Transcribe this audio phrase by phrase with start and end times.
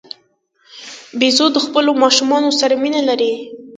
[1.19, 3.33] بیزو د خپلو ماشومانو سره مینه لري.